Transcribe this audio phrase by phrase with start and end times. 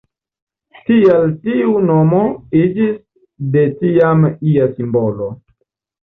[0.85, 2.21] Tial tiu nomo
[2.59, 2.95] iĝis
[3.57, 5.29] de tiam ia simbolo.